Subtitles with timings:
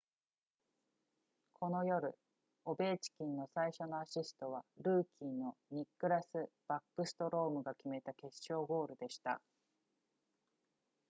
[1.53, 2.15] この夜
[2.65, 9.39] オベーチキンの最初のアシストはルーキーのニックラスバックストロームが決めた決勝ゴールでした